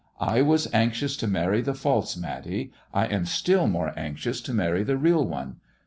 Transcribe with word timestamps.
I 0.19 0.41
was 0.41 0.67
anxious 0.73 1.15
to 1.17 1.27
marry 1.27 1.61
the 1.61 1.75
false 1.75 2.17
Matty, 2.17 2.71
I 2.91 3.05
jn 3.05 3.27
still 3.27 3.67
more 3.67 3.93
anxious 3.95 4.41
to 4.41 4.51
marry 4.51 4.81
the 4.81 4.97
real 4.97 5.23
one. 5.23 5.57